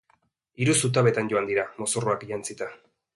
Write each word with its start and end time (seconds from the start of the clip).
Hiru 0.63 0.73
zutabetan 0.87 1.29
joan 1.33 1.47
dira, 1.51 1.65
mozorroak 1.83 2.25
jantzita. 2.31 2.71